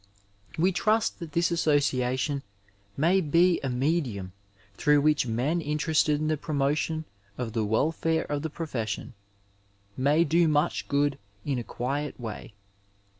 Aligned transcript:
We 0.57 0.71
trust 0.71 1.19
that 1.19 1.33
this 1.33 1.51
Association 1.51 2.41
may 2.97 3.21
be 3.21 3.59
a 3.61 3.69
medium 3.69 4.31
through 4.73 4.99
which 5.01 5.27
men 5.27 5.61
interested 5.61 6.19
in 6.19 6.27
the 6.27 6.37
promotion 6.37 7.05
of 7.37 7.53
the 7.53 7.63
welfare 7.63 8.23
of 8.23 8.41
the 8.41 8.49
profession 8.49 9.13
inay 9.99 10.27
do 10.27 10.47
much 10.47 10.87
good 10.87 11.19
in 11.45 11.59
a 11.59 11.63
quiet 11.63 12.19
way. 12.19 12.55